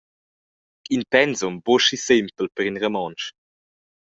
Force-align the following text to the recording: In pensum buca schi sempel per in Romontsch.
In 0.95 1.01
pensum 1.11 1.55
buca 1.65 1.83
schi 1.85 1.97
sempel 2.07 2.47
per 2.55 2.65
in 2.69 2.79
Romontsch. 2.83 3.27